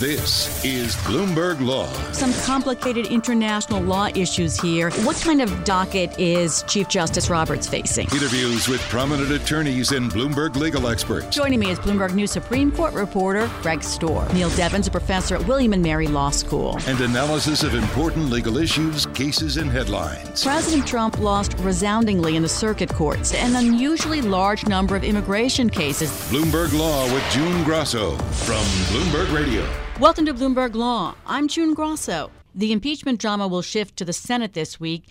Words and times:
This 0.00 0.64
is 0.64 0.96
Bloomberg 1.04 1.60
Law. 1.60 1.92
Some 2.12 2.32
complicated 2.44 3.08
international 3.08 3.82
law 3.82 4.08
issues 4.14 4.58
here. 4.58 4.90
What 5.02 5.16
kind 5.16 5.42
of 5.42 5.62
docket 5.64 6.18
is 6.18 6.62
Chief 6.62 6.88
Justice 6.88 7.28
Roberts 7.28 7.66
facing? 7.68 8.06
Interviews 8.06 8.66
with 8.66 8.80
prominent 8.88 9.30
attorneys 9.30 9.92
and 9.92 10.10
Bloomberg 10.10 10.56
legal 10.56 10.88
experts. 10.88 11.28
Joining 11.28 11.60
me 11.60 11.70
is 11.70 11.78
Bloomberg 11.78 12.14
News 12.14 12.30
Supreme 12.30 12.72
Court 12.72 12.94
reporter 12.94 13.50
Greg 13.60 13.80
Stohr. 13.80 14.32
Neal 14.32 14.48
Devins, 14.56 14.86
a 14.86 14.90
professor 14.90 15.34
at 15.34 15.46
William 15.46 15.74
and 15.74 15.82
Mary 15.82 16.06
Law 16.06 16.30
School. 16.30 16.78
And 16.86 16.98
analysis 17.02 17.62
of 17.62 17.74
important 17.74 18.30
legal 18.30 18.56
issues, 18.56 19.04
cases, 19.04 19.58
and 19.58 19.70
headlines. 19.70 20.42
President 20.42 20.88
Trump 20.88 21.18
lost 21.18 21.52
resoundingly 21.58 22.36
in 22.36 22.42
the 22.42 22.48
circuit 22.48 22.88
courts, 22.88 23.34
an 23.34 23.54
unusually 23.54 24.22
large 24.22 24.66
number 24.66 24.96
of 24.96 25.04
immigration 25.04 25.68
cases. 25.68 26.10
Bloomberg 26.30 26.72
Law 26.72 27.04
with 27.12 27.22
June 27.30 27.62
Grosso 27.64 28.16
from 28.16 28.64
Bloomberg 28.88 29.30
Radio. 29.36 29.68
Welcome 30.00 30.24
to 30.24 30.32
Bloomberg 30.32 30.74
Law. 30.74 31.14
I'm 31.26 31.46
June 31.46 31.74
Grosso. 31.74 32.30
The 32.54 32.72
impeachment 32.72 33.20
drama 33.20 33.46
will 33.46 33.60
shift 33.60 33.98
to 33.98 34.04
the 34.06 34.14
Senate 34.14 34.54
this 34.54 34.80
week. 34.80 35.06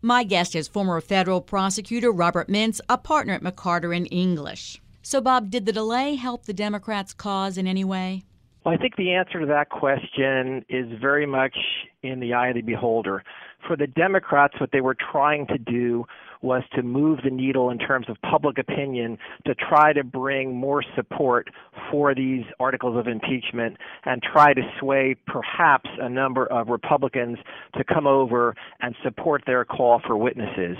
My 0.00 0.24
guest 0.24 0.56
is 0.56 0.66
former 0.66 0.98
federal 1.02 1.42
prosecutor 1.42 2.10
Robert 2.10 2.48
Mintz, 2.48 2.80
a 2.88 2.96
partner 2.96 3.34
at 3.34 3.42
McCarter 3.42 3.94
and 3.94 4.08
English. 4.10 4.80
So, 5.02 5.20
Bob, 5.20 5.50
did 5.50 5.66
the 5.66 5.74
delay 5.74 6.14
help 6.14 6.46
the 6.46 6.54
Democrats' 6.54 7.12
cause 7.12 7.58
in 7.58 7.66
any 7.66 7.84
way? 7.84 8.22
Well, 8.64 8.74
I 8.74 8.78
think 8.78 8.96
the 8.96 9.12
answer 9.12 9.40
to 9.40 9.46
that 9.46 9.68
question 9.68 10.64
is 10.70 10.86
very 10.98 11.26
much 11.26 11.54
in 12.02 12.20
the 12.20 12.32
eye 12.32 12.48
of 12.48 12.54
the 12.54 12.62
beholder. 12.62 13.22
For 13.66 13.76
the 13.76 13.88
Democrats, 13.88 14.58
what 14.58 14.70
they 14.72 14.80
were 14.80 14.96
trying 15.12 15.48
to 15.48 15.58
do 15.58 16.06
was 16.42 16.62
to 16.74 16.82
move 16.82 17.20
the 17.22 17.30
needle 17.30 17.70
in 17.70 17.78
terms 17.78 18.06
of 18.08 18.16
public 18.22 18.58
opinion 18.58 19.18
to 19.46 19.54
try 19.54 19.92
to 19.92 20.02
bring 20.02 20.54
more 20.56 20.82
support 20.96 21.48
for 21.90 22.14
these 22.14 22.44
articles 22.58 22.96
of 22.96 23.06
impeachment 23.06 23.76
and 24.04 24.22
try 24.22 24.54
to 24.54 24.62
sway 24.78 25.16
perhaps 25.26 25.90
a 26.00 26.08
number 26.08 26.46
of 26.46 26.68
Republicans 26.68 27.38
to 27.76 27.84
come 27.84 28.06
over 28.06 28.54
and 28.80 28.94
support 29.02 29.42
their 29.46 29.64
call 29.64 30.00
for 30.06 30.16
witnesses. 30.16 30.76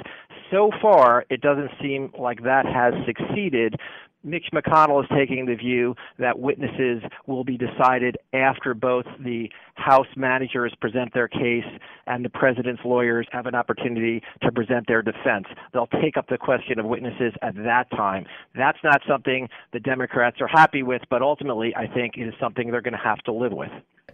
So 0.50 0.70
far, 0.82 1.24
it 1.30 1.40
doesn't 1.40 1.70
seem 1.80 2.10
like 2.18 2.42
that 2.42 2.66
has 2.66 2.94
succeeded, 3.06 3.76
Mitch 4.22 4.46
McConnell 4.52 5.02
is 5.02 5.08
taking 5.16 5.46
the 5.46 5.54
view 5.54 5.94
that 6.18 6.38
witnesses 6.38 7.02
will 7.26 7.44
be 7.44 7.56
decided 7.56 8.16
after 8.34 8.74
both 8.74 9.06
the 9.18 9.48
House 9.74 10.06
managers 10.14 10.74
present 10.80 11.12
their 11.14 11.26
case 11.26 11.64
and 12.06 12.22
the 12.24 12.28
president's 12.28 12.82
lawyers 12.84 13.26
have 13.32 13.46
an 13.46 13.54
opportunity 13.54 14.22
to 14.42 14.52
present 14.52 14.86
their 14.86 15.00
defense. 15.00 15.46
They'll 15.72 15.86
take 16.02 16.18
up 16.18 16.28
the 16.28 16.36
question 16.36 16.78
of 16.78 16.84
witnesses 16.84 17.32
at 17.40 17.54
that 17.56 17.90
time. 17.90 18.26
That's 18.54 18.78
not 18.84 19.00
something 19.08 19.48
the 19.72 19.80
Democrats 19.80 20.36
are 20.40 20.48
happy 20.48 20.82
with, 20.82 21.02
but 21.08 21.22
ultimately, 21.22 21.74
I 21.74 21.86
think 21.86 22.18
it 22.18 22.28
is 22.28 22.34
something 22.38 22.70
they're 22.70 22.82
going 22.82 22.92
to 22.92 22.98
have 22.98 23.20
to 23.20 23.32
live 23.32 23.52
with. 23.52 23.70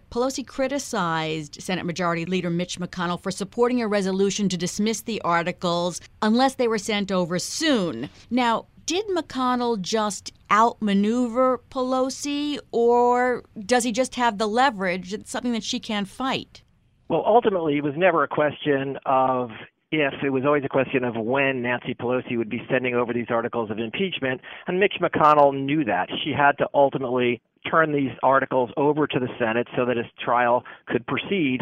Pelosi 0.09 0.47
criticized 0.47 1.61
Senate 1.61 1.85
Majority 1.85 2.25
Leader 2.25 2.49
Mitch 2.49 2.79
McConnell 2.79 3.21
for 3.21 3.29
supporting 3.29 3.81
a 3.81 3.87
resolution 3.89 4.47
to 4.47 4.55
dismiss 4.55 5.01
the 5.01 5.21
articles 5.23 5.99
unless 6.21 6.55
they 6.55 6.69
were 6.69 6.77
sent 6.77 7.11
over 7.11 7.37
soon. 7.39 8.09
Now, 8.29 8.67
did 8.87 9.05
McConnell 9.09 9.79
just 9.79 10.33
outmaneuver 10.49 11.61
Pelosi, 11.69 12.57
or 12.71 13.43
does 13.59 13.83
he 13.83 13.91
just 13.91 14.15
have 14.15 14.37
the 14.37 14.47
leverage? 14.47 15.13
It's 15.13 15.29
something 15.29 15.51
that 15.51 15.63
she 15.63 15.79
can't 15.79 16.07
fight. 16.07 16.63
Well, 17.09 17.23
ultimately, 17.25 17.77
it 17.77 17.83
was 17.83 17.93
never 17.97 18.23
a 18.23 18.27
question 18.27 18.97
of 19.05 19.51
if 19.91 20.13
it 20.23 20.29
was 20.29 20.43
always 20.45 20.63
a 20.65 20.69
question 20.69 21.03
of 21.03 21.15
when 21.15 21.61
Nancy 21.61 21.93
Pelosi 21.93 22.37
would 22.37 22.49
be 22.49 22.61
sending 22.69 22.95
over 22.95 23.13
these 23.13 23.27
articles 23.29 23.69
of 23.69 23.77
impeachment, 23.77 24.41
and 24.67 24.79
Mitch 24.79 24.95
McConnell 25.01 25.53
knew 25.53 25.83
that. 25.83 26.07
She 26.23 26.31
had 26.31 26.57
to 26.59 26.67
ultimately 26.73 27.41
turn 27.69 27.91
these 27.91 28.11
articles 28.23 28.69
over 28.77 29.07
to 29.07 29.19
the 29.19 29.27
Senate 29.37 29.67
so 29.75 29.85
that 29.85 29.97
his 29.97 30.05
trial 30.23 30.63
could 30.87 31.05
proceed. 31.07 31.59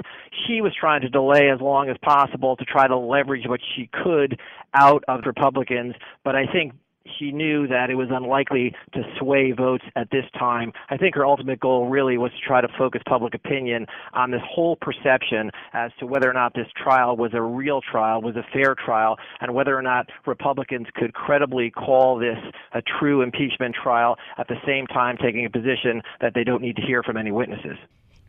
She 0.47 0.61
was 0.61 0.73
trying 0.79 1.01
to 1.01 1.09
delay 1.09 1.49
as 1.51 1.59
long 1.59 1.89
as 1.89 1.97
possible 2.03 2.55
to 2.55 2.65
try 2.65 2.87
to 2.87 2.97
leverage 2.97 3.47
what 3.47 3.61
she 3.75 3.89
could 4.03 4.39
out 4.75 5.03
of 5.07 5.21
Republicans, 5.25 5.95
but 6.23 6.35
I 6.35 6.45
think 6.51 6.73
she 7.17 7.31
knew 7.31 7.67
that 7.67 7.89
it 7.89 7.95
was 7.95 8.09
unlikely 8.11 8.73
to 8.93 9.01
sway 9.19 9.51
votes 9.51 9.85
at 9.95 10.09
this 10.11 10.25
time. 10.37 10.71
I 10.89 10.97
think 10.97 11.15
her 11.15 11.25
ultimate 11.25 11.59
goal 11.59 11.87
really 11.87 12.17
was 12.17 12.31
to 12.31 12.39
try 12.45 12.61
to 12.61 12.67
focus 12.77 13.01
public 13.07 13.33
opinion 13.33 13.85
on 14.13 14.31
this 14.31 14.41
whole 14.47 14.75
perception 14.75 15.51
as 15.73 15.91
to 15.99 16.05
whether 16.05 16.29
or 16.29 16.33
not 16.33 16.53
this 16.53 16.67
trial 16.75 17.15
was 17.15 17.33
a 17.33 17.41
real 17.41 17.81
trial, 17.81 18.21
was 18.21 18.35
a 18.35 18.45
fair 18.53 18.75
trial, 18.75 19.17
and 19.41 19.53
whether 19.53 19.77
or 19.77 19.81
not 19.81 20.09
Republicans 20.25 20.87
could 20.95 21.13
credibly 21.13 21.71
call 21.71 22.17
this 22.17 22.37
a 22.73 22.81
true 22.81 23.21
impeachment 23.21 23.75
trial 23.75 24.17
at 24.37 24.47
the 24.47 24.57
same 24.65 24.87
time 24.87 25.17
taking 25.17 25.45
a 25.45 25.49
position 25.49 26.01
that 26.21 26.33
they 26.33 26.43
don't 26.43 26.61
need 26.61 26.75
to 26.75 26.81
hear 26.81 27.03
from 27.03 27.17
any 27.17 27.31
witnesses. 27.31 27.77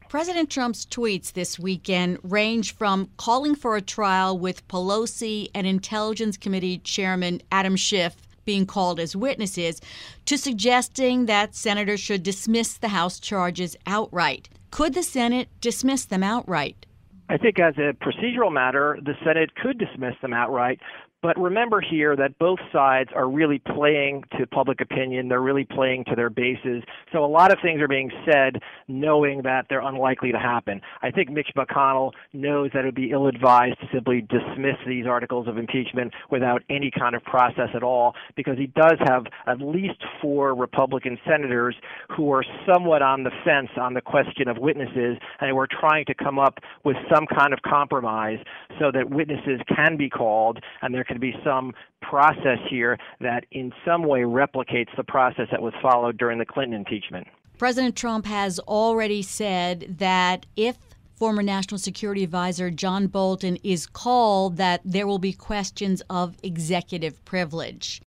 President 0.08 0.48
Trump's 0.50 0.86
tweets 0.86 1.32
this 1.32 1.58
weekend 1.58 2.18
range 2.22 2.74
from 2.74 3.10
calling 3.16 3.56
for 3.56 3.76
a 3.76 3.82
trial 3.82 4.38
with 4.38 4.66
Pelosi 4.68 5.48
and 5.52 5.66
Intelligence 5.66 6.36
Committee 6.36 6.78
Chairman 6.78 7.42
Adam 7.50 7.74
Schiff 7.74 8.25
being 8.46 8.64
called 8.64 8.98
as 8.98 9.14
witnesses 9.14 9.80
to 10.24 10.38
suggesting 10.38 11.26
that 11.26 11.54
senators 11.54 12.00
should 12.00 12.22
dismiss 12.22 12.78
the 12.78 12.88
House 12.88 13.20
charges 13.20 13.76
outright. 13.86 14.48
Could 14.70 14.94
the 14.94 15.02
Senate 15.02 15.48
dismiss 15.60 16.06
them 16.06 16.22
outright? 16.22 16.86
I 17.28 17.36
think, 17.36 17.58
as 17.58 17.74
a 17.76 17.92
procedural 17.92 18.52
matter, 18.52 18.98
the 19.02 19.14
Senate 19.24 19.54
could 19.56 19.78
dismiss 19.78 20.14
them 20.22 20.32
outright. 20.32 20.80
But 21.22 21.38
remember 21.40 21.80
here 21.80 22.14
that 22.16 22.38
both 22.38 22.58
sides 22.72 23.10
are 23.14 23.28
really 23.28 23.58
playing 23.74 24.24
to 24.38 24.46
public 24.46 24.80
opinion. 24.80 25.28
They're 25.28 25.40
really 25.40 25.64
playing 25.64 26.04
to 26.08 26.14
their 26.14 26.30
bases. 26.30 26.82
So 27.12 27.24
a 27.24 27.26
lot 27.26 27.50
of 27.50 27.58
things 27.62 27.80
are 27.80 27.88
being 27.88 28.10
said 28.30 28.60
knowing 28.86 29.42
that 29.42 29.66
they're 29.68 29.80
unlikely 29.80 30.32
to 30.32 30.38
happen. 30.38 30.80
I 31.02 31.10
think 31.10 31.30
Mitch 31.30 31.48
McConnell 31.56 32.12
knows 32.32 32.70
that 32.74 32.80
it 32.80 32.84
would 32.86 32.94
be 32.94 33.10
ill 33.12 33.28
advised 33.28 33.80
to 33.80 33.86
simply 33.92 34.20
dismiss 34.20 34.76
these 34.86 35.06
articles 35.06 35.48
of 35.48 35.56
impeachment 35.56 36.12
without 36.30 36.62
any 36.68 36.90
kind 36.96 37.14
of 37.14 37.22
process 37.24 37.70
at 37.74 37.82
all 37.82 38.14
because 38.36 38.58
he 38.58 38.66
does 38.66 38.98
have 39.06 39.24
at 39.46 39.60
least 39.60 40.02
four 40.20 40.54
Republican 40.54 41.18
senators 41.26 41.74
who 42.14 42.30
are 42.30 42.44
somewhat 42.70 43.02
on 43.02 43.24
the 43.24 43.30
fence 43.44 43.70
on 43.80 43.94
the 43.94 44.00
question 44.00 44.48
of 44.48 44.58
witnesses 44.58 45.16
and 45.40 45.56
we're 45.56 45.66
trying 45.66 46.04
to 46.04 46.14
come 46.14 46.38
up 46.38 46.58
with 46.84 46.96
some 47.12 47.26
kind 47.26 47.52
of 47.52 47.60
compromise 47.62 48.38
so 48.78 48.90
that 48.92 49.10
witnesses 49.10 49.60
can 49.74 49.96
be 49.96 50.10
called 50.10 50.58
and 50.82 50.94
there 50.94 51.04
can 51.04 51.15
to 51.16 51.20
be 51.20 51.34
some 51.44 51.72
process 52.02 52.58
here 52.70 52.98
that 53.20 53.44
in 53.50 53.72
some 53.84 54.02
way 54.02 54.20
replicates 54.20 54.94
the 54.96 55.04
process 55.04 55.48
that 55.50 55.62
was 55.62 55.74
followed 55.82 56.16
during 56.18 56.38
the 56.38 56.46
Clinton 56.46 56.74
impeachment. 56.74 57.26
President 57.58 57.96
Trump 57.96 58.26
has 58.26 58.58
already 58.60 59.22
said 59.22 59.96
that 59.98 60.46
if 60.56 60.76
former 61.14 61.42
National 61.42 61.78
Security 61.78 62.22
Advisor 62.22 62.70
John 62.70 63.06
Bolton 63.06 63.56
is 63.64 63.86
called 63.86 64.58
that 64.58 64.82
there 64.84 65.06
will 65.06 65.18
be 65.18 65.32
questions 65.32 66.02
of 66.10 66.36
executive 66.42 67.24
privilege. 67.24 68.02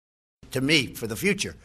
To 0.51 0.61
me, 0.61 0.87
for 0.87 1.07
the 1.07 1.15
future, 1.15 1.55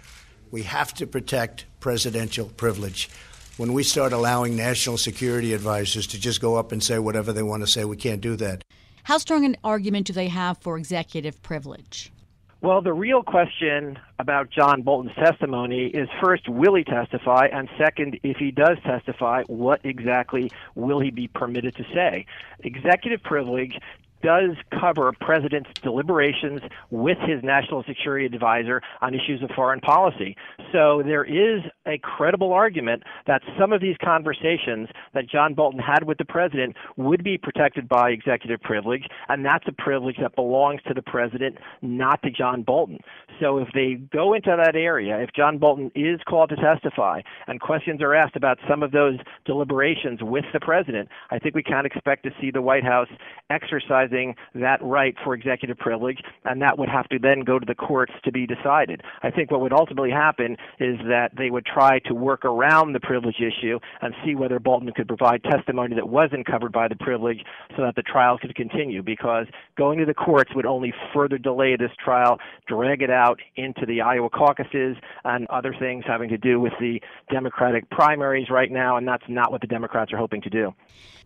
we 0.52 0.62
have 0.62 0.94
to 0.94 1.06
protect 1.06 1.66
presidential 1.80 2.46
privilege. 2.46 3.10
When 3.56 3.72
we 3.72 3.82
start 3.82 4.12
allowing 4.12 4.56
national 4.56 4.98
security 4.98 5.52
advisors 5.52 6.06
to 6.08 6.20
just 6.20 6.40
go 6.40 6.56
up 6.56 6.72
and 6.72 6.82
say 6.82 6.98
whatever 6.98 7.32
they 7.32 7.42
want 7.42 7.62
to 7.62 7.66
say, 7.66 7.84
we 7.84 7.96
can't 7.96 8.20
do 8.20 8.36
that. 8.36 8.62
How 9.04 9.18
strong 9.18 9.44
an 9.44 9.56
argument 9.64 10.06
do 10.06 10.12
they 10.12 10.28
have 10.28 10.58
for 10.58 10.78
executive 10.78 11.42
privilege? 11.42 12.12
Well, 12.60 12.80
the 12.80 12.92
real 12.92 13.24
question 13.24 13.98
about 14.20 14.48
John 14.50 14.82
Bolton's 14.82 15.16
testimony 15.16 15.86
is 15.86 16.08
first, 16.22 16.48
will 16.48 16.76
he 16.76 16.84
testify? 16.84 17.48
And 17.52 17.68
second, 17.76 18.20
if 18.22 18.36
he 18.36 18.52
does 18.52 18.78
testify, 18.84 19.42
what 19.48 19.80
exactly 19.82 20.52
will 20.76 21.00
he 21.00 21.10
be 21.10 21.26
permitted 21.26 21.74
to 21.74 21.84
say? 21.92 22.26
Executive 22.60 23.20
privilege 23.24 23.76
does 24.22 24.50
cover 24.80 25.08
a 25.08 25.12
president's 25.12 25.70
deliberations 25.82 26.60
with 26.90 27.18
his 27.18 27.42
national 27.42 27.82
security 27.82 28.24
advisor 28.24 28.80
on 29.00 29.14
issues 29.14 29.42
of 29.42 29.50
foreign 29.50 29.80
policy. 29.80 30.36
So 30.70 31.02
there 31.04 31.24
is 31.24 31.62
a 31.86 31.98
credible 31.98 32.52
argument 32.52 33.02
that 33.26 33.42
some 33.58 33.72
of 33.72 33.80
these 33.80 33.96
conversations 34.02 34.88
that 35.14 35.28
John 35.28 35.54
Bolton 35.54 35.80
had 35.80 36.04
with 36.04 36.18
the 36.18 36.24
president 36.24 36.76
would 36.96 37.24
be 37.24 37.38
protected 37.38 37.88
by 37.88 38.10
executive 38.10 38.60
privilege, 38.60 39.06
and 39.28 39.44
that's 39.44 39.66
a 39.66 39.72
privilege 39.72 40.16
that 40.20 40.34
belongs 40.34 40.80
to 40.86 40.94
the 40.94 41.02
president, 41.02 41.58
not 41.80 42.22
to 42.22 42.30
John 42.30 42.62
Bolton. 42.62 42.98
So 43.40 43.58
if 43.58 43.68
they 43.74 43.94
go 44.12 44.34
into 44.34 44.54
that 44.56 44.76
area, 44.76 45.18
if 45.18 45.30
John 45.32 45.58
Bolton 45.58 45.90
is 45.94 46.20
called 46.28 46.50
to 46.50 46.56
testify 46.56 47.20
and 47.46 47.60
questions 47.60 48.00
are 48.02 48.14
asked 48.14 48.36
about 48.36 48.58
some 48.68 48.82
of 48.82 48.92
those 48.92 49.18
deliberations 49.44 50.20
with 50.22 50.44
the 50.52 50.60
president, 50.60 51.08
I 51.30 51.38
think 51.38 51.54
we 51.54 51.62
can't 51.62 51.86
expect 51.86 52.24
to 52.24 52.30
see 52.40 52.50
the 52.50 52.62
White 52.62 52.84
House 52.84 53.08
exercising 53.50 54.34
that 54.54 54.82
right 54.82 55.14
for 55.24 55.34
executive 55.34 55.78
privilege, 55.78 56.20
and 56.44 56.62
that 56.62 56.78
would 56.78 56.88
have 56.88 57.08
to 57.08 57.18
then 57.18 57.40
go 57.40 57.58
to 57.58 57.66
the 57.66 57.74
courts 57.74 58.12
to 58.24 58.32
be 58.32 58.46
decided. 58.46 59.02
I 59.22 59.30
think 59.30 59.50
what 59.50 59.60
would 59.60 59.72
ultimately 59.72 60.10
happen 60.10 60.56
is 60.78 60.98
that 61.08 61.32
they 61.36 61.50
would 61.50 61.64
try 61.72 61.98
to 62.00 62.14
work 62.14 62.44
around 62.44 62.92
the 62.92 63.00
privilege 63.00 63.36
issue 63.40 63.78
and 64.00 64.14
see 64.24 64.34
whether 64.34 64.58
Bolton 64.58 64.90
could 64.94 65.08
provide 65.08 65.42
testimony 65.44 65.94
that 65.94 66.08
wasn't 66.08 66.46
covered 66.46 66.72
by 66.72 66.88
the 66.88 66.96
privilege 66.96 67.42
so 67.76 67.82
that 67.82 67.94
the 67.96 68.02
trial 68.02 68.38
could 68.38 68.54
continue 68.54 69.02
because 69.02 69.46
going 69.76 69.98
to 69.98 70.04
the 70.04 70.14
courts 70.14 70.54
would 70.54 70.66
only 70.66 70.92
further 71.14 71.38
delay 71.38 71.76
this 71.76 71.90
trial, 72.02 72.38
drag 72.66 73.02
it 73.02 73.10
out 73.10 73.40
into 73.56 73.86
the 73.86 74.00
Iowa 74.00 74.30
caucuses 74.30 74.96
and 75.24 75.46
other 75.48 75.74
things 75.78 76.04
having 76.06 76.28
to 76.28 76.38
do 76.38 76.60
with 76.60 76.72
the 76.80 77.00
Democratic 77.30 77.88
primaries 77.90 78.48
right 78.50 78.70
now, 78.70 78.96
and 78.96 79.06
that's 79.06 79.24
not 79.28 79.50
what 79.50 79.60
the 79.60 79.66
Democrats 79.66 80.12
are 80.12 80.18
hoping 80.18 80.42
to 80.42 80.50
do. 80.50 80.74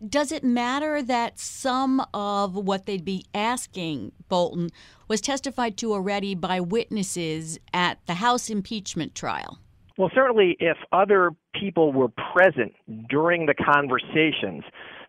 Does 0.07 0.31
it 0.31 0.43
matter 0.43 1.01
that 1.01 1.39
some 1.39 2.05
of 2.13 2.55
what 2.55 2.85
they'd 2.85 3.05
be 3.05 3.25
asking 3.33 4.11
Bolton 4.29 4.69
was 5.07 5.21
testified 5.21 5.77
to 5.77 5.93
already 5.93 6.35
by 6.35 6.59
witnesses 6.59 7.59
at 7.73 7.97
the 8.05 8.15
House 8.15 8.49
impeachment 8.49 9.15
trial? 9.15 9.59
Well, 9.97 10.11
certainly, 10.13 10.55
if 10.59 10.77
other 10.91 11.31
people 11.59 11.91
were 11.91 12.09
present 12.33 12.73
during 13.09 13.47
the 13.47 13.55
conversations, 13.55 14.63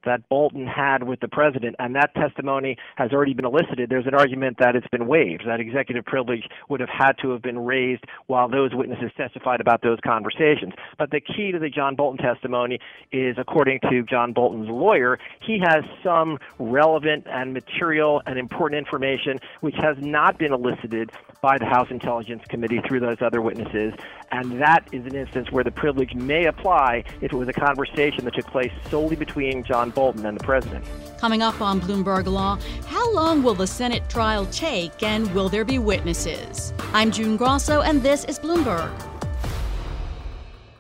that 0.05 0.29
Bolton 0.29 0.67
had 0.67 1.03
with 1.03 1.21
the 1.21 1.29
president, 1.29 1.77
and 1.79 1.95
that 1.95 2.15
testimony 2.15 2.77
has 2.97 3.13
already 3.13 3.35
been 3.35 3.45
elicited, 3.45 3.91
there's 3.91 4.07
an 4.07 4.15
argument 4.15 4.57
that 4.59 4.77
it's 4.77 4.89
been 4.89 5.07
waived, 5.07 5.45
that 5.47 5.61
executive 5.61 6.05
privilege 6.05 6.49
would 6.69 6.81
have 6.81 6.89
had 6.89 7.13
to 7.23 7.31
have 7.31 7.43
been 7.43 7.59
raised 7.59 8.05
while 8.27 8.49
those 8.49 8.75
witnesses 8.75 9.11
testified 9.17 9.61
about 9.61 9.83
those 9.83 9.99
conversations. 10.05 10.73
But 10.99 11.11
the 11.11 11.21
key 11.21 11.53
to 11.53 11.59
the 11.59 11.69
John 11.69 11.95
Bolton 11.95 12.25
testimony 12.25 12.79
is, 13.13 13.37
according 13.39 13.81
to 13.91 14.03
John 14.03 14.33
Bolton's 14.33 14.69
lawyer, 14.69 15.19
he 15.41 15.59
has 15.65 15.85
some 16.03 16.39
relevant 16.59 17.27
and 17.29 17.53
material 17.53 18.23
and 18.27 18.39
important 18.39 18.79
information 18.79 19.39
which 19.61 19.77
has 19.77 19.97
not 20.01 20.39
been 20.39 20.53
elicited 20.53 21.11
by 21.41 21.59
the 21.59 21.67
House 21.67 21.89
Intelligence 21.91 22.43
Committee 22.49 22.81
through 22.87 23.01
those 23.01 23.19
other 23.21 23.41
witnesses, 23.41 23.95
and 24.33 24.61
that 24.61 24.89
is 24.93 25.07
an 25.07 25.15
instance 25.15 25.51
where 25.53 25.65
the 25.65 25.71
privilege 25.71 26.15
may 26.15 26.47
apply 26.47 27.05
if 27.21 27.33
it 27.33 27.35
was 27.35 27.49
a 27.49 27.53
conversation 27.53 28.25
that 28.25 28.35
took 28.35 28.47
place 28.47 28.73
solely 28.91 29.17
between 29.17 29.63
John 29.63 29.88
Bolton 29.91 30.27
and 30.27 30.39
the 30.39 30.45
president. 30.45 30.85
Coming 31.19 31.43
up 31.43 31.61
on 31.61 31.81
Bloomberg 31.81 32.27
Law, 32.27 32.59
how 32.87 33.13
long 33.13 33.43
will 33.43 33.55
the 33.55 33.67
Senate 33.67 34.09
trial 34.09 34.47
take 34.47 35.03
and 35.03 35.33
will 35.35 35.49
there 35.49 35.65
be 35.65 35.79
witnesses? 35.79 36.73
I'm 36.93 37.11
June 37.11 37.37
Grosso, 37.37 37.83
and 37.83 38.03
this 38.03 38.25
is 38.25 38.39
Bloomberg. 38.39 38.93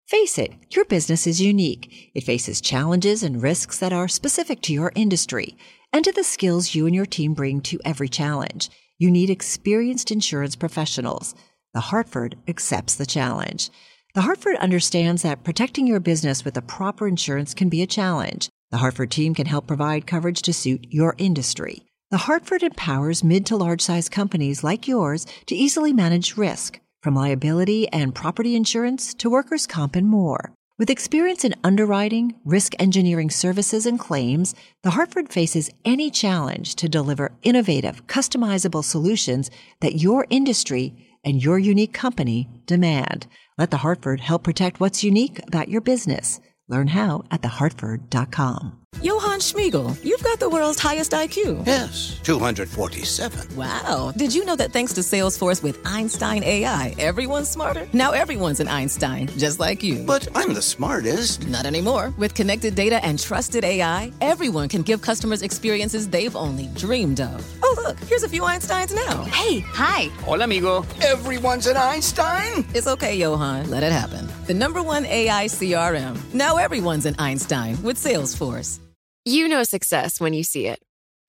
Face 0.06 0.38
it, 0.38 0.54
your 0.70 0.86
business 0.86 1.26
is 1.26 1.40
unique. 1.40 2.10
It 2.14 2.24
faces 2.24 2.62
challenges 2.62 3.22
and 3.22 3.42
risks 3.42 3.78
that 3.78 3.92
are 3.92 4.08
specific 4.08 4.62
to 4.62 4.72
your 4.72 4.90
industry 4.94 5.54
and 5.92 6.02
to 6.04 6.12
the 6.12 6.24
skills 6.24 6.74
you 6.74 6.86
and 6.86 6.94
your 6.94 7.04
team 7.04 7.34
bring 7.34 7.60
to 7.62 7.78
every 7.84 8.08
challenge. 8.08 8.70
You 8.98 9.10
need 9.10 9.28
experienced 9.28 10.10
insurance 10.10 10.56
professionals. 10.56 11.34
The 11.74 11.80
Hartford 11.80 12.36
accepts 12.48 12.94
the 12.94 13.06
challenge. 13.06 13.70
The 14.14 14.22
Hartford 14.22 14.56
understands 14.56 15.22
that 15.22 15.44
protecting 15.44 15.86
your 15.86 16.00
business 16.00 16.44
with 16.44 16.54
the 16.54 16.62
proper 16.62 17.06
insurance 17.06 17.52
can 17.52 17.68
be 17.68 17.82
a 17.82 17.86
challenge. 17.86 18.48
The 18.70 18.78
Hartford 18.78 19.10
team 19.10 19.34
can 19.34 19.46
help 19.46 19.66
provide 19.66 20.06
coverage 20.06 20.42
to 20.42 20.52
suit 20.52 20.86
your 20.90 21.14
industry. 21.16 21.86
The 22.10 22.18
Hartford 22.18 22.62
empowers 22.62 23.24
mid 23.24 23.46
to 23.46 23.56
large 23.56 23.80
size 23.80 24.10
companies 24.10 24.62
like 24.62 24.86
yours 24.86 25.26
to 25.46 25.54
easily 25.54 25.94
manage 25.94 26.36
risk, 26.36 26.78
from 27.02 27.14
liability 27.14 27.88
and 27.88 28.14
property 28.14 28.54
insurance 28.54 29.14
to 29.14 29.30
workers' 29.30 29.66
comp 29.66 29.96
and 29.96 30.06
more. 30.06 30.52
With 30.78 30.90
experience 30.90 31.44
in 31.44 31.54
underwriting, 31.64 32.34
risk 32.44 32.74
engineering 32.78 33.30
services, 33.30 33.86
and 33.86 33.98
claims, 33.98 34.54
the 34.82 34.90
Hartford 34.90 35.32
faces 35.32 35.70
any 35.86 36.10
challenge 36.10 36.76
to 36.76 36.90
deliver 36.90 37.32
innovative, 37.42 38.06
customizable 38.06 38.84
solutions 38.84 39.50
that 39.80 40.00
your 40.00 40.26
industry 40.28 40.94
and 41.24 41.42
your 41.42 41.58
unique 41.58 41.94
company 41.94 42.48
demand. 42.66 43.26
Let 43.56 43.70
the 43.70 43.78
Hartford 43.78 44.20
help 44.20 44.44
protect 44.44 44.78
what's 44.78 45.02
unique 45.02 45.40
about 45.48 45.68
your 45.68 45.80
business. 45.80 46.40
Learn 46.68 46.88
how 46.88 47.24
at 47.30 47.40
thehartford.com. 47.42 48.78
Johann 49.02 49.38
Schmiegel, 49.38 50.02
you've 50.02 50.22
got 50.24 50.40
the 50.40 50.48
world's 50.48 50.80
highest 50.80 51.12
IQ. 51.12 51.64
Yes, 51.66 52.18
247. 52.24 53.54
Wow. 53.54 54.12
Did 54.16 54.34
you 54.34 54.44
know 54.44 54.56
that 54.56 54.72
thanks 54.72 54.92
to 54.94 55.02
Salesforce 55.02 55.62
with 55.62 55.78
Einstein 55.84 56.42
AI, 56.42 56.94
everyone's 56.98 57.48
smarter? 57.50 57.86
Now 57.92 58.12
everyone's 58.12 58.60
an 58.60 58.68
Einstein, 58.68 59.28
just 59.38 59.60
like 59.60 59.82
you. 59.82 60.04
But 60.04 60.26
I'm 60.34 60.54
the 60.54 60.62
smartest. 60.62 61.46
Not 61.48 61.66
anymore. 61.66 62.12
With 62.16 62.34
connected 62.34 62.74
data 62.74 63.04
and 63.04 63.18
trusted 63.18 63.62
AI, 63.62 64.10
everyone 64.20 64.68
can 64.68 64.82
give 64.82 65.02
customers 65.02 65.42
experiences 65.42 66.08
they've 66.08 66.34
only 66.34 66.68
dreamed 66.74 67.20
of. 67.20 67.44
Oh, 67.70 67.74
look, 67.84 67.98
here's 68.08 68.22
a 68.22 68.28
few 68.30 68.42
Einsteins 68.42 68.94
now. 68.94 69.24
Hey, 69.24 69.60
hi. 69.60 70.04
Hola, 70.24 70.44
amigo. 70.44 70.86
Everyone's 71.02 71.66
an 71.66 71.76
Einstein? 71.76 72.64
It's 72.72 72.86
okay, 72.86 73.14
Johann. 73.14 73.68
Let 73.68 73.82
it 73.82 73.92
happen. 73.92 74.26
The 74.46 74.54
number 74.54 74.82
one 74.82 75.04
AI 75.04 75.44
CRM. 75.44 76.16
Now 76.32 76.56
everyone's 76.56 77.04
an 77.04 77.14
Einstein 77.18 77.82
with 77.82 77.98
Salesforce. 77.98 78.78
You 79.26 79.48
know 79.48 79.64
success 79.64 80.18
when 80.18 80.32
you 80.32 80.44
see 80.44 80.66
it. 80.66 80.80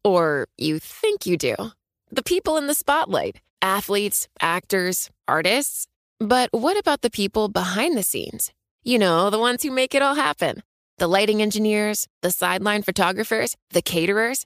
Or 0.06 0.48
you 0.58 0.80
think 0.80 1.26
you 1.26 1.36
do. 1.36 1.56
The 2.10 2.24
people 2.24 2.56
in 2.56 2.68
the 2.68 2.74
spotlight 2.74 3.42
athletes, 3.62 4.30
actors, 4.42 5.10
artists. 5.28 5.88
But 6.22 6.48
what 6.54 6.78
about 6.78 7.02
the 7.02 7.10
people 7.10 7.50
behind 7.50 7.98
the 7.98 8.04
scenes? 8.04 8.54
You 8.86 8.98
know, 8.98 9.30
the 9.30 9.40
ones 9.40 9.64
who 9.64 9.72
make 9.72 9.94
it 9.94 10.02
all 10.02 10.16
happen 10.16 10.64
the 11.00 11.08
lighting 11.08 11.42
engineers, 11.42 12.08
the 12.22 12.32
sideline 12.32 12.84
photographers, 12.84 13.58
the 13.72 13.82
caterers. 13.82 14.46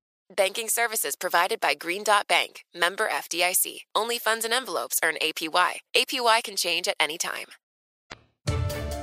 Banking 0.35 0.69
services 0.69 1.17
provided 1.17 1.59
by 1.59 1.73
Green 1.73 2.03
Dot 2.05 2.25
Bank, 2.27 2.63
member 2.73 3.09
FDIC. 3.09 3.81
Only 3.93 4.17
funds 4.17 4.45
and 4.45 4.53
envelopes 4.53 4.99
earn 5.03 5.15
APY. 5.21 5.79
APY 5.95 6.43
can 6.43 6.55
change 6.55 6.87
at 6.87 6.95
any 6.99 7.17
time. 7.17 7.47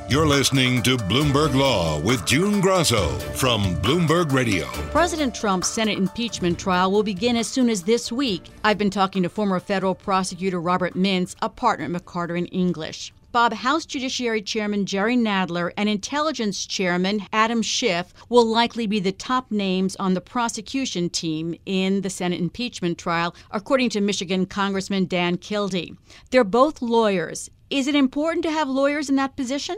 You're 0.09 0.27
listening 0.27 0.83
to 0.85 0.97
Bloomberg 0.97 1.55
Law 1.55 2.01
with 2.01 2.25
June 2.25 2.63
Grosso 2.63 3.11
from 3.35 3.77
Bloomberg 3.83 4.33
Radio. 4.33 4.65
President 4.91 5.35
Trump's 5.35 5.69
Senate 5.69 5.99
impeachment 5.99 6.59
trial 6.59 6.91
will 6.91 7.03
begin 7.03 7.37
as 7.37 7.47
soon 7.47 7.69
as 7.69 7.83
this 7.83 8.11
week. 8.11 8.45
I've 8.65 8.79
been 8.79 8.89
talking 8.89 9.23
to 9.23 9.29
former 9.29 9.61
federal 9.61 9.95
prosecutor 9.95 10.63
Robert 10.63 10.95
Mintz, 10.95 11.37
a 11.43 11.51
partner 11.51 11.85
at 11.85 11.91
McCarter 11.91 12.39
and 12.39 12.49
English. 12.53 13.13
Bob, 13.31 13.53
House 13.53 13.85
Judiciary 13.85 14.41
Chairman 14.41 14.87
Jerry 14.87 15.15
Nadler 15.15 15.71
and 15.77 15.87
Intelligence 15.87 16.65
Chairman 16.65 17.21
Adam 17.31 17.61
Schiff 17.61 18.15
will 18.31 18.47
likely 18.47 18.87
be 18.87 19.01
the 19.01 19.13
top 19.13 19.51
names 19.51 19.95
on 19.97 20.15
the 20.15 20.21
prosecution 20.23 21.11
team 21.11 21.55
in 21.67 22.01
the 22.01 22.09
Senate 22.09 22.41
impeachment 22.41 22.97
trial, 22.97 23.37
according 23.51 23.91
to 23.91 24.01
Michigan 24.01 24.47
Congressman 24.47 25.05
Dan 25.05 25.37
Kildee. 25.37 25.95
They're 26.31 26.43
both 26.43 26.81
lawyers. 26.81 27.51
Is 27.69 27.87
it 27.87 27.95
important 27.95 28.45
to 28.45 28.51
have 28.51 28.67
lawyers 28.67 29.11
in 29.11 29.17
that 29.17 29.37
position? 29.37 29.77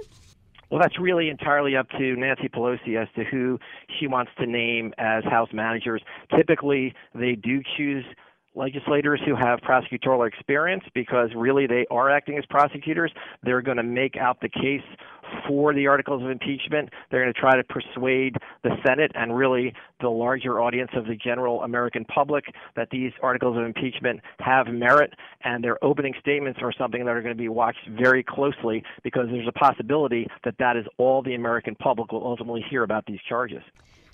Well, 0.70 0.80
that's 0.80 1.00
really 1.00 1.28
entirely 1.28 1.74
up 1.74 1.88
to 1.98 2.14
Nancy 2.14 2.48
Pelosi 2.48 2.96
as 2.96 3.08
to 3.16 3.24
who 3.24 3.58
she 3.98 4.06
wants 4.06 4.30
to 4.38 4.46
name 4.46 4.94
as 4.96 5.24
House 5.24 5.48
managers. 5.52 6.02
Typically, 6.36 6.94
they 7.16 7.34
do 7.34 7.60
choose 7.76 8.04
legislators 8.54 9.20
who 9.24 9.34
have 9.34 9.60
prosecutorial 9.60 10.26
experience 10.26 10.84
because 10.94 11.30
really 11.34 11.66
they 11.66 11.86
are 11.90 12.10
acting 12.10 12.38
as 12.38 12.44
prosecutors. 12.46 13.12
They're 13.42 13.62
going 13.62 13.76
to 13.76 13.82
make 13.82 14.16
out 14.16 14.40
the 14.40 14.48
case 14.48 14.82
for 15.46 15.72
the 15.72 15.86
articles 15.86 16.22
of 16.22 16.30
impeachment. 16.30 16.90
They're 17.10 17.22
going 17.22 17.32
to 17.32 17.38
try 17.38 17.56
to 17.56 17.64
persuade 17.64 18.36
the 18.62 18.70
Senate 18.84 19.12
and 19.14 19.36
really 19.36 19.72
the 20.00 20.08
larger 20.08 20.60
audience 20.60 20.90
of 20.94 21.06
the 21.06 21.14
general 21.14 21.62
American 21.62 22.04
public 22.04 22.44
that 22.74 22.88
these 22.90 23.12
articles 23.22 23.56
of 23.56 23.64
impeachment 23.64 24.20
have 24.40 24.66
merit, 24.66 25.14
and 25.44 25.62
their 25.62 25.82
opening 25.84 26.14
statements 26.20 26.60
are 26.62 26.72
something 26.72 27.04
that 27.04 27.10
are 27.10 27.22
going 27.22 27.34
to 27.34 27.40
be 27.40 27.48
watched 27.48 27.88
very 27.88 28.22
closely 28.22 28.82
because 29.02 29.26
there's 29.30 29.48
a 29.48 29.52
possibility 29.52 30.26
that 30.44 30.56
that 30.58 30.76
is 30.76 30.86
all 30.98 31.22
the 31.22 31.34
American 31.34 31.74
public 31.76 32.12
will 32.12 32.26
ultimately 32.26 32.64
hear 32.68 32.82
about 32.82 33.06
these 33.06 33.20
charges. 33.28 33.62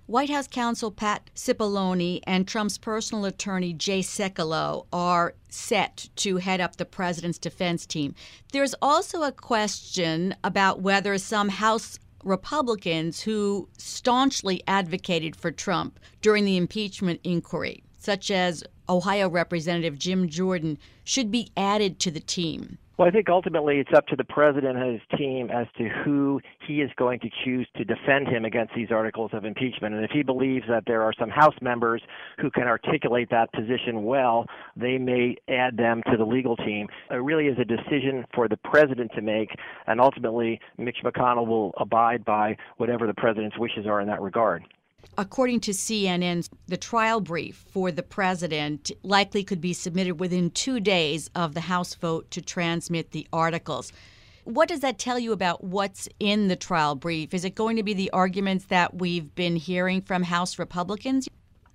White 0.06 0.30
House 0.30 0.46
counsel 0.46 0.92
Pat 0.92 1.30
Cipollone 1.34 2.20
and 2.28 2.46
Trump's 2.46 2.78
personal 2.78 3.24
attorney 3.24 3.72
Jay 3.72 4.02
Sekulow 4.02 4.86
are 4.92 5.34
set 5.48 6.08
to 6.14 6.36
head 6.36 6.60
up 6.60 6.76
the 6.76 6.84
president's 6.84 7.38
defense 7.38 7.84
team. 7.84 8.14
There's 8.52 8.76
also 8.80 9.24
a 9.24 9.32
question 9.32 10.36
about 10.44 10.80
whether 10.80 11.18
some 11.18 11.48
House 11.48 11.98
Republicans 12.22 13.22
who 13.22 13.68
staunchly 13.78 14.62
advocated 14.68 15.34
for 15.34 15.50
Trump 15.50 15.98
during 16.22 16.44
the 16.44 16.56
impeachment 16.56 17.18
inquiry, 17.24 17.82
such 17.98 18.30
as 18.30 18.62
Ohio 18.88 19.28
Representative 19.28 19.98
Jim 19.98 20.28
Jordan, 20.28 20.78
should 21.02 21.32
be 21.32 21.50
added 21.56 21.98
to 21.98 22.12
the 22.12 22.20
team. 22.20 22.78
Well, 22.98 23.06
I 23.06 23.10
think 23.10 23.28
ultimately 23.28 23.78
it's 23.78 23.92
up 23.94 24.06
to 24.06 24.16
the 24.16 24.24
president 24.24 24.78
and 24.78 24.92
his 24.92 25.18
team 25.18 25.50
as 25.50 25.66
to 25.76 25.86
who 26.02 26.40
he 26.66 26.80
is 26.80 26.90
going 26.96 27.20
to 27.20 27.28
choose 27.44 27.68
to 27.76 27.84
defend 27.84 28.26
him 28.26 28.46
against 28.46 28.74
these 28.74 28.90
articles 28.90 29.32
of 29.34 29.44
impeachment. 29.44 29.94
And 29.94 30.02
if 30.02 30.10
he 30.10 30.22
believes 30.22 30.64
that 30.70 30.84
there 30.86 31.02
are 31.02 31.12
some 31.20 31.28
House 31.28 31.54
members 31.60 32.00
who 32.40 32.50
can 32.50 32.62
articulate 32.62 33.28
that 33.30 33.52
position 33.52 34.04
well, 34.04 34.46
they 34.76 34.96
may 34.96 35.36
add 35.46 35.76
them 35.76 36.02
to 36.10 36.16
the 36.16 36.24
legal 36.24 36.56
team. 36.56 36.88
It 37.10 37.16
really 37.16 37.48
is 37.48 37.58
a 37.58 37.66
decision 37.66 38.24
for 38.34 38.48
the 38.48 38.56
president 38.56 39.10
to 39.14 39.20
make, 39.20 39.50
and 39.86 40.00
ultimately 40.00 40.58
Mitch 40.78 40.98
McConnell 41.04 41.46
will 41.46 41.74
abide 41.76 42.24
by 42.24 42.56
whatever 42.78 43.06
the 43.06 43.14
president's 43.14 43.58
wishes 43.58 43.86
are 43.86 44.00
in 44.00 44.08
that 44.08 44.22
regard. 44.22 44.64
According 45.18 45.60
to 45.60 45.70
CNN, 45.70 46.46
the 46.68 46.76
trial 46.76 47.20
brief 47.20 47.64
for 47.70 47.90
the 47.90 48.02
president 48.02 48.90
likely 49.02 49.44
could 49.44 49.62
be 49.62 49.72
submitted 49.72 50.20
within 50.20 50.50
two 50.50 50.78
days 50.78 51.30
of 51.34 51.54
the 51.54 51.62
House 51.62 51.94
vote 51.94 52.30
to 52.32 52.42
transmit 52.42 53.12
the 53.12 53.26
articles. 53.32 53.92
What 54.44 54.68
does 54.68 54.80
that 54.80 54.98
tell 54.98 55.18
you 55.18 55.32
about 55.32 55.64
what's 55.64 56.06
in 56.20 56.48
the 56.48 56.56
trial 56.56 56.96
brief? 56.96 57.32
Is 57.32 57.46
it 57.46 57.54
going 57.54 57.76
to 57.76 57.82
be 57.82 57.94
the 57.94 58.10
arguments 58.10 58.66
that 58.66 58.94
we've 58.94 59.34
been 59.34 59.56
hearing 59.56 60.02
from 60.02 60.22
House 60.22 60.58
Republicans? 60.58 61.28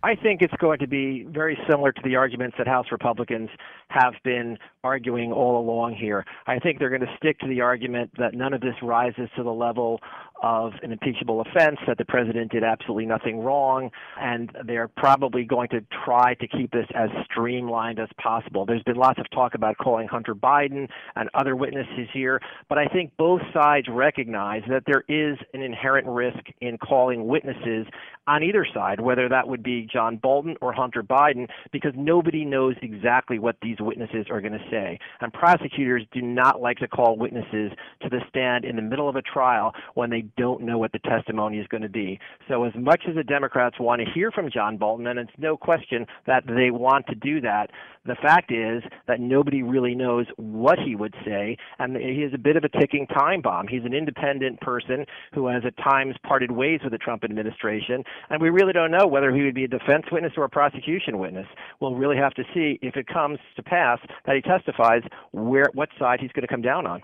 I 0.04 0.16
think 0.16 0.44
it's 0.44 0.54
going 0.60 0.80
to 0.80 0.88
be 0.88 1.24
very 1.24 1.58
similar 1.68 1.92
to 1.92 2.02
the 2.04 2.18
arguments 2.18 2.58
that 2.60 2.68
House 2.68 2.88
Republicans 2.92 3.50
have 3.92 4.14
been 4.24 4.58
arguing 4.84 5.32
all 5.32 5.60
along 5.60 5.96
here. 5.96 6.26
I 6.48 6.60
think 6.60 6.80
they're 6.80 6.90
going 6.90 7.02
to 7.02 7.16
stick 7.18 7.40
to 7.40 7.48
the 7.48 7.62
argument 7.62 8.12
that 8.18 8.34
none 8.34 8.54
of 8.54 8.62
this 8.62 8.76
rises 8.82 9.30
to 9.36 9.44
the 9.44 9.52
level 9.52 10.00
of 10.42 10.72
an 10.82 10.92
impeachable 10.92 11.42
offense, 11.42 11.78
that 11.86 12.00
the 12.00 12.06
president 12.06 12.52
did 12.52 12.64
absolutely 12.64 13.06
nothing 13.06 13.42
wrong, 13.42 13.92
and 14.20 14.52
they're 14.66 14.88
probably 14.88 15.44
going 15.44 15.70
to 15.70 15.86
try 16.04 16.34
to 16.34 16.48
keep 16.48 16.72
this 16.72 16.88
as 16.96 17.10
streamlined 17.26 18.00
as 18.00 18.10
possible. 18.20 18.66
There's 18.66 18.82
been 18.82 18.96
lots 18.96 19.20
of 19.20 19.30
talk 19.30 19.54
about 19.54 19.78
calling 19.78 20.08
Hunter 20.08 20.34
Biden 20.34 20.88
and 21.16 21.30
other 21.36 21.56
witnesses 21.56 22.08
here, 22.12 22.42
but 22.70 22.80
I 22.80 22.88
think 22.88 23.12
both 23.18 23.42
sides 23.54 23.88
recognize 23.88 24.64
that 24.68 24.84
there 24.88 25.04
is 25.08 25.38
an 25.54 25.62
inherent 25.62 26.08
risk 26.08 26.40
in 26.60 26.80
calling 26.80 27.28
witnesses 27.28 27.86
on 28.26 28.42
either 28.42 28.66
side, 28.74 29.00
whether 29.00 29.30
that 29.30 29.48
would 29.48 29.62
be 29.62 29.88
John 29.92 30.18
Bolton 30.18 30.56
or 30.60 30.74
Hunter 30.74 31.04
Biden, 31.04 31.48
because 31.72 31.94
nobody 31.96 32.46
knows 32.46 32.76
exactly 32.82 33.38
what 33.38 33.58
these 33.62 33.78
witnesses 33.84 34.26
are 34.30 34.42
going 34.42 34.54
to 34.54 34.66
say. 34.70 35.00
And 35.22 35.32
prosecutors 35.34 36.04
do 36.12 36.22
not 36.22 36.62
like 36.62 36.78
to 36.78 36.88
call 36.88 37.18
witnesses 37.18 37.72
to 38.02 38.10
the 38.10 38.22
stand 38.30 38.66
in 38.66 38.76
the 38.76 38.82
middle 38.82 39.10
of 39.10 39.16
a 39.16 39.22
trial 39.22 39.74
when 39.96 40.10
they 40.10 40.22
don't 40.38 40.62
know 40.62 40.78
what 40.78 40.92
the 40.92 41.00
testimony 41.00 41.60
is 41.60 41.68
going 41.68 41.84
to 41.84 41.90
be. 41.90 42.20
So, 42.48 42.64
as 42.64 42.74
much 42.76 43.02
as 43.08 43.16
the 43.16 43.24
Democrats 43.24 43.80
want 43.80 44.02
to 44.02 44.12
hear 44.14 44.32
from 44.32 44.50
John 44.52 44.78
Bolton, 44.78 45.08
and 45.08 45.20
it's 45.20 45.32
no 45.38 45.58
question 45.58 46.06
that 46.28 46.44
they 46.48 46.72
want 46.72 47.08
to 47.08 47.16
do 47.16 47.42
that, 47.42 47.70
the 48.06 48.16
fact 48.16 48.52
is 48.52 48.82
that 49.08 49.20
nobody 49.20 49.62
really 49.62 49.94
knows 49.94 50.26
what 50.38 50.80
he 50.80 50.96
would 50.96 51.14
say, 51.24 51.56
and 51.78 51.96
he 51.96 52.24
is 52.24 52.34
a 52.34 52.38
bit 52.38 52.58
of 52.58 52.64
a 52.64 52.70
ticking 52.70 53.06
time 53.08 53.42
bomb. 53.42 53.68
He's 53.68 53.86
an 53.86 53.94
independent 53.94 54.60
person 54.62 55.06
who 55.34 55.48
has 55.48 55.64
at 55.66 55.78
times 55.78 56.16
parted 56.24 56.52
ways 56.52 56.80
with 56.84 56.94
the 56.94 56.98
Trump 56.98 57.24
administration, 57.24 58.04
and 58.30 58.42
we 58.42 58.50
really 58.50 58.74
don't 58.74 58.90
know 58.90 59.06
whether 59.06 59.32
he 59.34 59.44
would 59.44 59.54
be 59.54 59.66
a 59.66 59.68
defense 59.68 60.06
witness 60.12 60.34
or 60.36 60.46
a 60.46 60.50
prosecution 60.50 61.20
witness. 61.20 61.48
We'll 61.80 61.96
really 61.96 62.18
have 62.18 62.34
to 62.36 62.44
see 62.54 62.80
if 62.82 62.96
it 62.96 63.06
comes 63.08 63.38
to 63.56 63.64
that 63.72 64.36
he 64.36 64.42
testifies 64.42 65.02
where 65.32 65.70
what 65.74 65.90
side 65.98 66.20
he's 66.20 66.32
going 66.32 66.44
to 66.44 66.48
come 66.48 66.62
down 66.62 66.86
on. 66.86 67.02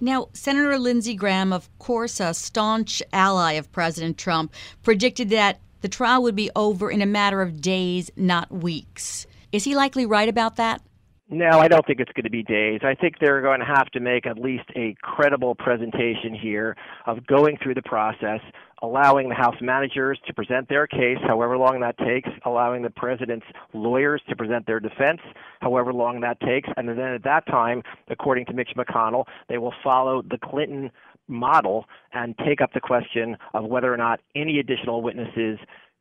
Now, 0.00 0.28
Senator 0.32 0.78
Lindsey 0.78 1.14
Graham, 1.14 1.52
of 1.52 1.68
course, 1.78 2.20
a 2.20 2.32
staunch 2.34 3.02
ally 3.12 3.52
of 3.52 3.72
President 3.72 4.16
Trump, 4.18 4.52
predicted 4.82 5.30
that 5.30 5.60
the 5.80 5.88
trial 5.88 6.22
would 6.22 6.36
be 6.36 6.50
over 6.54 6.90
in 6.90 7.02
a 7.02 7.06
matter 7.06 7.42
of 7.42 7.60
days, 7.60 8.10
not 8.16 8.50
weeks. 8.52 9.26
Is 9.50 9.64
he 9.64 9.74
likely 9.74 10.06
right 10.06 10.28
about 10.28 10.56
that? 10.56 10.82
No, 11.30 11.60
I 11.60 11.68
don't 11.68 11.86
think 11.86 12.00
it's 12.00 12.12
going 12.12 12.24
to 12.24 12.30
be 12.30 12.42
days. 12.42 12.80
I 12.82 12.94
think 12.94 13.18
they're 13.20 13.42
going 13.42 13.60
to 13.60 13.66
have 13.66 13.90
to 13.90 14.00
make 14.00 14.26
at 14.26 14.38
least 14.38 14.64
a 14.74 14.96
credible 15.02 15.54
presentation 15.54 16.34
here 16.34 16.74
of 17.04 17.26
going 17.26 17.58
through 17.62 17.74
the 17.74 17.82
process, 17.82 18.40
allowing 18.80 19.28
the 19.28 19.34
House 19.34 19.56
managers 19.60 20.18
to 20.26 20.32
present 20.32 20.70
their 20.70 20.86
case, 20.86 21.18
however 21.26 21.58
long 21.58 21.80
that 21.80 21.98
takes, 21.98 22.30
allowing 22.46 22.80
the 22.80 22.88
president's 22.88 23.44
lawyers 23.74 24.22
to 24.30 24.36
present 24.36 24.66
their 24.66 24.80
defense, 24.80 25.20
however 25.60 25.92
long 25.92 26.20
that 26.22 26.40
takes, 26.40 26.70
and 26.78 26.88
then 26.88 26.98
at 26.98 27.24
that 27.24 27.46
time, 27.46 27.82
according 28.08 28.46
to 28.46 28.54
Mitch 28.54 28.70
McConnell, 28.74 29.24
they 29.50 29.58
will 29.58 29.74
follow 29.84 30.22
the 30.22 30.38
Clinton 30.38 30.90
model 31.28 31.84
and 32.14 32.38
take 32.38 32.62
up 32.62 32.72
the 32.72 32.80
question 32.80 33.36
of 33.52 33.66
whether 33.66 33.92
or 33.92 33.98
not 33.98 34.18
any 34.34 34.60
additional 34.60 35.02
witnesses 35.02 35.58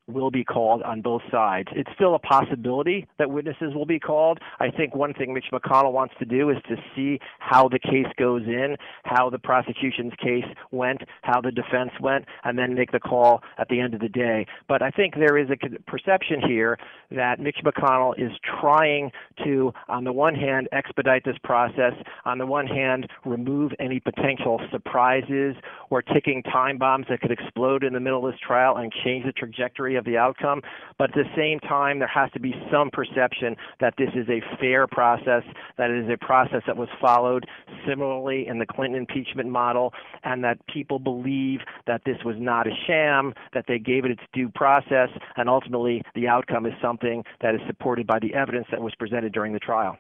will 0.08 0.32
be 0.32 0.44
called 0.44 0.82
on 0.84 1.02
both 1.02 1.22
sides. 1.30 1.68
It's 1.74 1.90
still 1.96 2.16
a 2.16 2.20
possibility 2.20 3.08
that 3.20 3.30
witnesses 3.30 3.74
will 3.76 3.86
be 3.86 4.00
called. 4.00 4.40
I 4.60 4.70
think 4.70 4.96
one 4.96 5.14
thing 5.14 5.34
Mitch 5.34 5.48
McConnell 5.52 5.92
wants 5.92 6.14
to 6.20 6.26
do 6.26 6.50
is 6.50 6.58
to 6.70 6.76
see 6.96 7.20
how 7.40 7.68
the 7.68 7.80
case 7.80 8.08
goes 8.18 8.44
in, 8.46 8.78
how 9.04 9.30
the 9.30 9.40
prosecution's 9.40 10.14
case 10.22 10.46
went, 10.72 11.02
how 11.24 11.42
the 11.42 11.52
defense 11.52 11.92
went, 12.02 12.26
and 12.46 12.58
then 12.58 12.74
make 12.74 12.92
the 12.92 13.00
call 13.00 13.42
at 13.58 13.68
the 13.68 13.80
end 13.82 13.94
of 13.94 14.00
the 14.00 14.10
day. 14.10 14.46
But 14.68 14.82
I 14.82 14.92
think 14.92 15.16
there 15.16 15.38
is 15.38 15.50
a 15.50 15.58
perception 15.90 16.42
here 16.48 16.78
that 17.12 17.40
Mitch 17.40 17.58
McConnell 17.66 18.14
is 18.18 18.32
trying 18.62 19.12
to, 19.44 19.74
on 19.90 20.06
the 20.06 20.14
one 20.14 20.36
hand, 20.36 20.70
expedite 20.72 21.26
this 21.26 21.38
process, 21.44 21.94
on 22.26 22.38
the 22.38 22.46
one 22.46 22.68
hand, 22.68 23.08
remove 23.26 23.72
any 23.80 24.00
potential 24.00 24.62
surprises 24.72 25.56
or 25.90 26.02
ticking 26.02 26.44
time 26.44 26.78
bombs 26.78 27.06
that 27.10 27.20
could 27.20 27.32
explode 27.32 27.84
in 27.84 27.94
the 27.94 28.00
middle 28.00 28.26
of 28.26 28.32
this 28.32 28.40
trial 28.40 28.78
and 28.78 28.92
change 29.04 29.26
the 29.26 29.32
trajectory 29.32 29.97
of 29.98 30.06
the 30.06 30.18
outcome. 30.18 30.62
But 30.98 31.10
at 31.10 31.16
the 31.16 31.30
same 31.36 31.60
time, 31.60 32.00
there 32.00 32.08
has 32.08 32.32
to 32.32 32.40
be 32.40 32.54
some 32.72 32.90
perception 32.92 33.56
that 33.80 33.96
this 33.98 34.10
is 34.16 34.28
a 34.30 34.42
fair 34.60 34.88
process, 34.88 35.44
that 35.78 35.90
it 35.90 36.06
is 36.06 36.10
a 36.10 36.18
process 36.18 36.64
that 36.68 36.78
was 36.78 36.90
followed 37.02 37.46
similarly 37.88 38.48
in 38.48 38.60
the 38.60 38.66
Clinton 38.66 39.00
impeachment 39.00 39.50
model, 39.50 39.94
and 40.24 40.44
that 40.44 40.66
people 40.68 41.00
believe 41.00 41.60
that 41.86 42.02
this 42.06 42.18
was 42.24 42.36
not 42.40 42.68
a 42.68 42.72
sham, 42.86 43.34
that 43.54 43.66
they 43.68 43.80
gave 43.80 44.06
it 44.06 44.12
its 44.12 44.24
due 44.34 44.50
process, 44.50 45.10
and 45.36 45.50
ultimately 45.50 46.02
the 46.16 46.28
outcome 46.28 46.66
is 46.66 46.74
something 46.82 47.24
that 47.42 47.56
is 47.56 47.62
supported 47.68 48.08
by 48.08 48.20
the 48.20 48.34
evidence 48.34 48.68
that 48.72 48.82
was 48.82 48.96
presented 48.96 49.34
during 49.34 49.54
the 49.54 49.60
trial. 49.60 49.98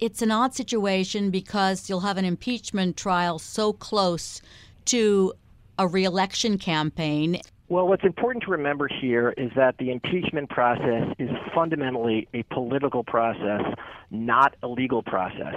It's 0.00 0.22
an 0.22 0.32
odd 0.32 0.54
situation 0.54 1.30
because 1.30 1.88
you'll 1.88 2.00
have 2.00 2.18
an 2.18 2.24
impeachment 2.24 2.96
trial 2.96 3.38
so 3.38 3.72
close 3.72 4.42
to 4.86 5.32
a 5.78 5.86
reelection 5.86 6.58
campaign. 6.58 7.40
Well, 7.68 7.88
what's 7.88 8.04
important 8.04 8.44
to 8.44 8.50
remember 8.50 8.88
here 8.88 9.30
is 9.38 9.50
that 9.56 9.78
the 9.78 9.90
impeachment 9.90 10.50
process 10.50 11.14
is 11.18 11.30
fundamentally 11.54 12.28
a 12.34 12.42
political 12.52 13.02
process, 13.02 13.62
not 14.10 14.54
a 14.62 14.68
legal 14.68 15.02
process. 15.02 15.54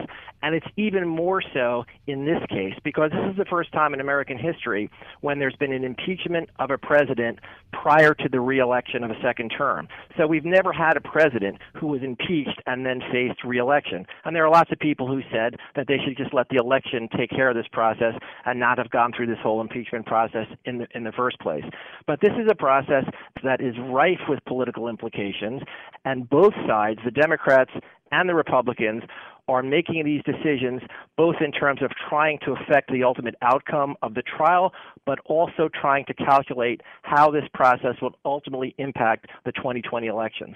And 0.48 0.56
it's 0.56 0.68
even 0.77 1.06
more 1.06 1.44
so 1.54 1.84
in 2.08 2.24
this 2.24 2.39
case 2.48 2.74
because 2.82 3.12
this 3.12 3.32
is 3.32 3.36
the 3.36 3.44
first 3.50 3.74
time 3.74 3.94
in 3.94 4.00
American 4.00 4.38
history 4.38 4.89
when 5.20 5.39
there's 5.39 5.58
been 5.58 5.74
an 5.74 5.84
impeachment 5.84 6.50
of 6.58 6.72
a 6.72 6.77
president 6.77 7.39
prior 7.74 8.13
to 8.13 8.30
the 8.32 8.39
reelection 8.39 9.04
of 9.04 9.12
a 9.12 9.22
second 9.22 9.50
term. 9.50 9.89
So 10.16 10.25
we've 10.25 10.46
never 10.46 10.72
had 10.72 10.96
a 10.96 11.01
president 11.01 11.58
who 11.75 11.88
was 11.88 12.01
impeached 12.01 12.62
and 12.66 12.86
then 12.86 13.01
faced 13.12 13.44
reelection. 13.44 14.06
And 14.24 14.34
there 14.34 14.46
are 14.46 14.50
lots 14.50 14.72
of 14.72 14.80
people 14.80 15.06
who 15.06 15.20
said 15.34 15.58
that 15.75 15.88
they 15.89 15.98
should 15.98 16.16
just 16.16 16.34
let 16.34 16.48
the 16.48 16.56
election 16.56 17.10
take 17.18 17.30
care 17.30 17.50
of 17.50 17.56
this 17.58 17.68
process 17.74 18.13
and 18.46 18.58
not 18.58 18.77
have 18.77 18.89
gone 18.89 19.12
through 19.12 19.27
this 19.27 19.39
whole 19.44 19.60
impeachment 19.60 20.06
process 20.06 20.48
in 20.63 20.77
the 20.77 20.88
in 20.96 21.04
the 21.04 21.12
first 21.12 21.42
place. 21.42 21.66
But 22.06 22.22
this 22.22 22.32
is 22.42 22.48
a 22.50 22.56
process 22.56 23.04
that 23.44 23.60
is 23.60 23.75
rife 23.89 24.30
with 24.30 24.39
political 24.46 24.88
implications 24.88 25.62
and 26.06 26.30
both 26.30 26.54
sides, 26.66 27.01
the 27.04 27.12
Democrats 27.12 27.72
and 28.13 28.30
the 28.30 28.36
Republicans, 28.36 29.04
are 29.48 29.63
making 29.63 30.04
these 30.06 30.22
decisions 30.24 30.82
both 31.16 31.36
in 31.42 31.51
terms 31.51 31.82
of 31.82 31.92
trying 32.10 32.39
to 32.46 32.54
affect 32.54 32.92
the 32.92 33.04
ultimate 33.04 33.36
outcome 33.42 33.96
of 34.01 34.13
the 34.13 34.22
trial, 34.22 34.74
but 35.06 35.20
also 35.25 35.70
trying 35.80 36.06
to 36.06 36.13
calculate 36.13 36.82
how 37.04 37.32
this 37.32 37.46
process 37.54 37.96
will 38.01 38.16
ultimately 38.25 38.75
impact 38.77 39.27
the 39.46 39.51
2020 39.54 40.08
elections. 40.08 40.56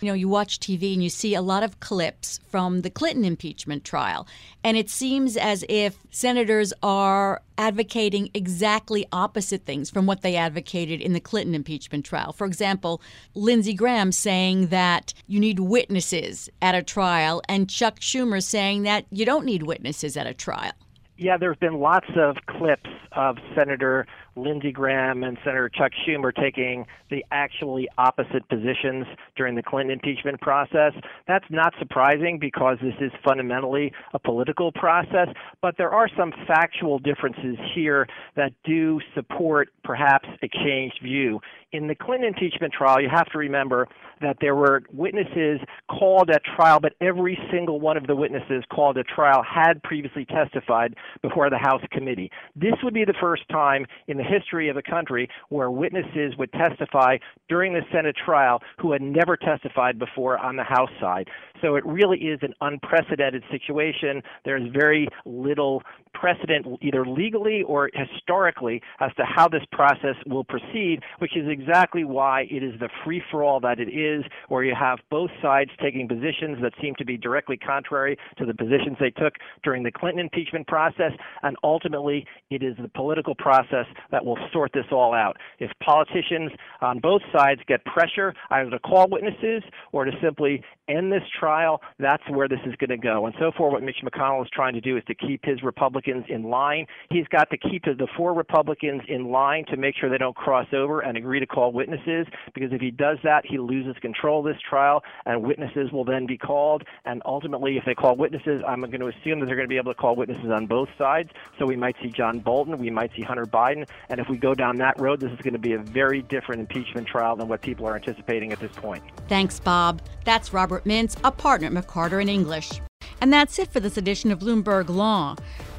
You 0.00 0.08
know, 0.08 0.14
you 0.14 0.28
watch 0.28 0.60
TV 0.60 0.92
and 0.92 1.02
you 1.02 1.08
see 1.08 1.34
a 1.34 1.40
lot 1.40 1.62
of 1.62 1.80
clips 1.80 2.38
from 2.50 2.82
the 2.82 2.90
Clinton 2.90 3.24
impeachment 3.24 3.82
trial, 3.82 4.26
and 4.62 4.76
it 4.76 4.90
seems 4.90 5.36
as 5.38 5.64
if 5.68 5.96
senators 6.10 6.72
are 6.82 7.40
advocating 7.56 8.28
exactly 8.34 9.06
opposite 9.10 9.64
things 9.64 9.88
from 9.88 10.04
what 10.04 10.20
they 10.20 10.36
advocated 10.36 11.00
in 11.00 11.14
the 11.14 11.20
Clinton 11.20 11.54
impeachment 11.54 12.04
trial. 12.04 12.34
For 12.34 12.46
example, 12.46 13.00
Lindsey 13.34 13.72
Graham 13.72 14.12
saying 14.12 14.66
that 14.66 15.14
you 15.26 15.40
need 15.40 15.60
witnesses 15.60 16.50
at 16.60 16.74
a 16.74 16.82
trial, 16.82 17.40
and 17.48 17.70
Chuck 17.70 18.00
Schumer 18.00 18.42
saying 18.42 18.82
that 18.82 19.06
you 19.10 19.24
don't 19.24 19.46
need 19.46 19.62
witnesses 19.62 20.16
at 20.16 20.26
a 20.26 20.34
trial. 20.34 20.72
Yeah, 21.16 21.38
there 21.38 21.50
have 21.50 21.60
been 21.60 21.80
lots 21.80 22.08
of 22.14 22.36
clips 22.46 22.90
of 23.12 23.38
Senator 23.54 24.06
Lindsey 24.36 24.70
Graham 24.70 25.24
and 25.24 25.38
Senator 25.44 25.68
Chuck 25.68 25.92
Schumer 26.06 26.34
taking 26.34 26.86
the 27.10 27.24
actually 27.30 27.88
opposite 27.98 28.48
positions 28.48 29.06
during 29.36 29.54
the 29.54 29.62
Clinton 29.62 29.92
impeachment 29.92 30.40
process. 30.40 30.92
That's 31.26 31.44
not 31.50 31.72
surprising 31.78 32.38
because 32.38 32.76
this 32.82 32.94
is 33.00 33.10
fundamentally 33.24 33.92
a 34.12 34.18
political 34.18 34.70
process, 34.72 35.28
but 35.62 35.76
there 35.78 35.90
are 35.90 36.08
some 36.16 36.32
factual 36.46 36.98
differences 36.98 37.56
here 37.74 38.06
that 38.36 38.52
do 38.64 39.00
support 39.14 39.68
perhaps 39.84 40.28
a 40.42 40.48
changed 40.48 41.00
view. 41.02 41.40
In 41.72 41.88
the 41.88 41.94
Clinton 41.94 42.28
impeachment 42.28 42.72
trial, 42.72 43.00
you 43.00 43.08
have 43.08 43.26
to 43.32 43.38
remember 43.38 43.88
that 44.20 44.36
there 44.40 44.54
were 44.54 44.82
witnesses 44.92 45.60
called 45.90 46.30
at 46.30 46.42
trial, 46.56 46.80
but 46.80 46.94
every 47.00 47.38
single 47.50 47.80
one 47.80 47.96
of 47.96 48.06
the 48.06 48.16
witnesses 48.16 48.64
called 48.72 48.96
at 48.96 49.06
trial 49.06 49.42
had 49.42 49.82
previously 49.82 50.24
testified 50.24 50.94
before 51.22 51.50
the 51.50 51.58
House 51.58 51.82
committee. 51.90 52.30
This 52.54 52.74
would 52.82 52.94
be 52.94 53.04
the 53.04 53.14
first 53.20 53.42
time 53.50 53.84
in 54.06 54.16
the 54.16 54.24
history 54.26 54.68
of 54.68 54.76
the 54.76 54.82
country 54.82 55.28
where 55.48 55.70
witnesses 55.70 56.34
would 56.38 56.52
testify 56.52 57.16
during 57.48 57.72
the 57.72 57.82
Senate 57.92 58.16
trial 58.22 58.60
who 58.78 58.92
had 58.92 59.02
never 59.02 59.36
testified 59.36 59.98
before 59.98 60.38
on 60.38 60.56
the 60.56 60.64
House 60.64 60.90
side. 61.00 61.28
So 61.62 61.76
it 61.76 61.86
really 61.86 62.18
is 62.18 62.38
an 62.42 62.54
unprecedented 62.60 63.42
situation. 63.50 64.22
There's 64.44 64.68
very 64.72 65.08
little 65.24 65.82
precedent, 66.18 66.66
either 66.80 67.04
legally 67.04 67.62
or 67.62 67.90
historically, 67.94 68.80
as 69.00 69.10
to 69.16 69.24
how 69.24 69.48
this 69.48 69.62
process 69.72 70.16
will 70.26 70.44
proceed, 70.44 71.00
which 71.18 71.36
is 71.36 71.46
exactly 71.48 72.04
why 72.04 72.46
it 72.50 72.62
is 72.62 72.78
the 72.80 72.88
free 73.04 73.22
for 73.30 73.44
all 73.44 73.60
that 73.60 73.78
it 73.78 73.88
is, 73.88 74.24
where 74.48 74.64
you 74.64 74.74
have 74.74 74.98
both 75.10 75.30
sides 75.42 75.70
taking 75.82 76.08
positions 76.08 76.58
that 76.62 76.72
seem 76.80 76.94
to 76.96 77.04
be 77.04 77.16
directly 77.16 77.56
contrary 77.56 78.16
to 78.38 78.46
the 78.46 78.54
positions 78.54 78.96
they 78.98 79.10
took 79.10 79.34
during 79.62 79.82
the 79.82 79.90
Clinton 79.90 80.20
impeachment 80.20 80.66
process. 80.66 81.12
And 81.42 81.56
ultimately, 81.62 82.26
it 82.50 82.62
is 82.62 82.76
the 82.80 82.88
political 82.88 83.34
process 83.34 83.86
that 84.10 84.24
will 84.24 84.38
sort 84.52 84.72
this 84.72 84.86
all 84.90 85.14
out. 85.14 85.36
If 85.58 85.70
politicians 85.82 86.52
on 86.80 86.98
both 86.98 87.22
sides 87.32 87.60
get 87.66 87.84
pressure 87.84 88.34
either 88.50 88.70
to 88.70 88.78
call 88.78 89.06
witnesses 89.10 89.62
or 89.92 90.04
to 90.04 90.12
simply 90.22 90.62
end 90.88 91.12
this 91.12 91.22
trial, 91.38 91.80
that's 91.98 92.22
where 92.30 92.48
this 92.48 92.60
is 92.66 92.74
going 92.76 92.90
to 92.90 92.96
go. 92.96 93.26
And 93.26 93.34
so 93.38 93.50
far, 93.56 93.70
what 93.70 93.82
Mitch 93.82 93.98
McConnell 94.04 94.42
is 94.42 94.50
trying 94.52 94.74
to 94.74 94.80
do 94.80 94.96
is 94.96 95.02
to 95.08 95.14
keep 95.14 95.44
his 95.44 95.62
Republicans 96.06 96.24
in 96.28 96.48
line. 96.50 96.86
He's 97.10 97.26
got 97.28 97.50
to 97.50 97.56
keep 97.56 97.84
the 97.84 98.08
four 98.16 98.34
Republicans 98.34 99.02
in 99.08 99.30
line 99.30 99.64
to 99.66 99.76
make 99.76 99.94
sure 99.96 100.10
they 100.10 100.18
don't 100.18 100.36
cross 100.36 100.66
over 100.72 101.00
and 101.00 101.16
agree 101.16 101.40
to 101.40 101.46
call 101.46 101.72
witnesses, 101.72 102.26
because 102.54 102.72
if 102.72 102.80
he 102.80 102.90
does 102.90 103.18
that, 103.22 103.44
he 103.46 103.58
loses 103.58 103.96
control 104.00 104.40
of 104.40 104.52
this 104.52 104.60
trial, 104.68 105.02
and 105.24 105.42
witnesses 105.42 105.92
will 105.92 106.04
then 106.04 106.26
be 106.26 106.36
called. 106.38 106.84
And 107.04 107.22
ultimately, 107.24 107.76
if 107.76 107.84
they 107.84 107.94
call 107.94 108.16
witnesses, 108.16 108.62
I'm 108.66 108.80
going 108.80 109.00
to 109.00 109.08
assume 109.08 109.40
that 109.40 109.46
they're 109.46 109.56
going 109.56 109.68
to 109.68 109.72
be 109.72 109.76
able 109.76 109.92
to 109.92 109.98
call 109.98 110.16
witnesses 110.16 110.50
on 110.50 110.66
both 110.66 110.88
sides. 110.98 111.30
So 111.58 111.66
we 111.66 111.76
might 111.76 111.96
see 112.02 112.10
John 112.10 112.40
Bolton, 112.40 112.78
we 112.78 112.90
might 112.90 113.12
see 113.14 113.22
Hunter 113.22 113.46
Biden, 113.46 113.88
and 114.08 114.20
if 114.20 114.28
we 114.28 114.36
go 114.36 114.54
down 114.54 114.76
that 114.78 115.00
road, 115.00 115.20
this 115.20 115.32
is 115.32 115.40
going 115.40 115.54
to 115.54 115.58
be 115.58 115.74
a 115.74 115.78
very 115.78 116.22
different 116.22 116.60
impeachment 116.60 117.06
trial 117.06 117.36
than 117.36 117.48
what 117.48 117.62
people 117.62 117.86
are 117.86 117.94
anticipating 117.94 118.52
at 118.52 118.60
this 118.60 118.72
point. 118.72 119.02
Thanks, 119.28 119.60
Bob. 119.60 120.02
That's 120.24 120.52
Robert 120.52 120.84
Mintz, 120.84 121.16
a 121.24 121.30
partner 121.30 121.68
at 121.68 121.72
McCarter 121.72 122.20
and 122.20 122.30
English. 122.30 122.80
And 123.20 123.32
that's 123.32 123.58
it 123.58 123.72
for 123.72 123.80
this 123.80 123.96
edition 123.96 124.30
of 124.30 124.40
Bloomberg 124.40 124.88
Law. 124.88 125.36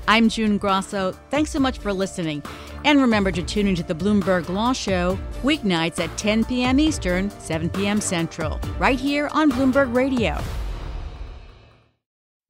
I'm 0.10 0.30
June 0.30 0.58
Grosso. 0.58 1.12
Thanks 1.30 1.52
so 1.52 1.60
much 1.60 1.80
for 1.80 1.92
listening. 1.92 2.42
And 2.86 3.02
remember 3.02 3.32
to 3.32 3.44
tune 3.44 3.68
into 3.68 3.84
the 3.84 3.94
Bloomberg 3.94 4.48
Law 4.48 4.72
Show 4.72 5.20
weeknights 5.44 6.00
at 6.00 6.18
10 6.18 6.46
p.m. 6.46 6.80
Eastern, 6.80 7.30
7 7.30 7.70
p.m. 7.70 8.00
Central, 8.00 8.60
right 8.80 8.98
here 9.00 9.28
on 9.34 9.52
Bloomberg 9.52 9.94
Radio. 9.94 10.40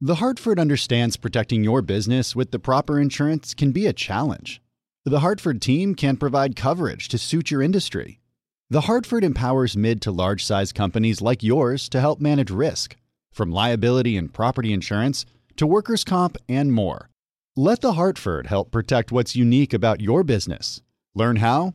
The 0.00 0.16
Hartford 0.16 0.60
understands 0.60 1.16
protecting 1.16 1.64
your 1.64 1.82
business 1.82 2.36
with 2.36 2.52
the 2.52 2.60
proper 2.60 3.00
insurance 3.00 3.52
can 3.54 3.72
be 3.72 3.86
a 3.86 3.92
challenge. 3.92 4.62
The 5.04 5.18
Hartford 5.18 5.60
team 5.60 5.96
can 5.96 6.16
provide 6.16 6.54
coverage 6.54 7.08
to 7.08 7.18
suit 7.18 7.50
your 7.50 7.62
industry. 7.62 8.20
The 8.70 8.82
Hartford 8.82 9.24
empowers 9.24 9.76
mid 9.76 10.00
to 10.02 10.12
large 10.12 10.44
size 10.44 10.72
companies 10.72 11.20
like 11.20 11.42
yours 11.42 11.88
to 11.88 12.00
help 12.00 12.20
manage 12.20 12.52
risk, 12.52 12.94
from 13.32 13.50
liability 13.50 14.16
and 14.16 14.32
property 14.32 14.72
insurance 14.72 15.26
to 15.56 15.66
workers' 15.66 16.04
comp 16.04 16.36
and 16.48 16.72
more. 16.72 17.07
Let 17.60 17.80
The 17.80 17.94
Hartford 17.94 18.46
help 18.46 18.70
protect 18.70 19.10
what's 19.10 19.34
unique 19.34 19.74
about 19.74 20.00
your 20.00 20.22
business. 20.22 20.80
Learn 21.16 21.38
how 21.38 21.74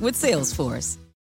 with 0.00 0.14
Salesforce. 0.14 0.96